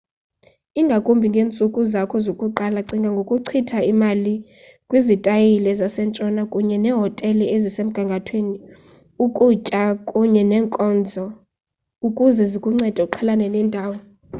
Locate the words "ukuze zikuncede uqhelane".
12.07-13.45